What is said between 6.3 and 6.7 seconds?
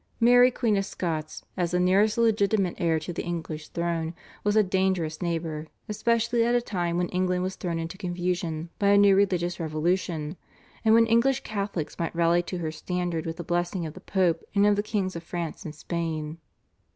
at a